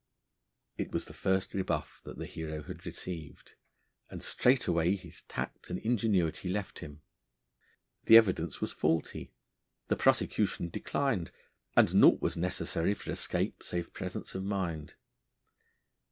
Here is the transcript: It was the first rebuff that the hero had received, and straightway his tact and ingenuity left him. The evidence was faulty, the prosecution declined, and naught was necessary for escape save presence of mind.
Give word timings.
It 0.77 0.91
was 0.91 1.05
the 1.05 1.13
first 1.13 1.53
rebuff 1.53 2.01
that 2.05 2.17
the 2.17 2.25
hero 2.25 2.63
had 2.63 2.87
received, 2.87 3.53
and 4.09 4.23
straightway 4.23 4.95
his 4.95 5.21
tact 5.21 5.69
and 5.69 5.77
ingenuity 5.77 6.49
left 6.49 6.79
him. 6.79 7.03
The 8.05 8.17
evidence 8.17 8.59
was 8.61 8.71
faulty, 8.71 9.31
the 9.89 9.95
prosecution 9.95 10.69
declined, 10.69 11.31
and 11.75 11.93
naught 11.93 12.19
was 12.19 12.35
necessary 12.35 12.95
for 12.95 13.11
escape 13.11 13.61
save 13.61 13.93
presence 13.93 14.33
of 14.33 14.43
mind. 14.43 14.95